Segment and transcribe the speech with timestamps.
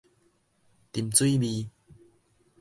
[0.93, 1.69] 沉水沬